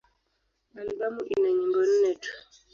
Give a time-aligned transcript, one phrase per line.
[0.79, 2.31] Albamu ina nyimbo nne tu.